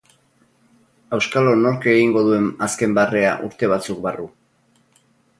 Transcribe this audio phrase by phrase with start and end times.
[1.17, 4.27] Auskalo nork egingo duen azken barrea urte batzuk barru.